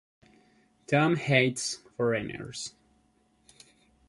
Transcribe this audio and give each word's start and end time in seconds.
Tom 0.87 1.15
hates 1.15 1.75
foreigners. 1.95 2.73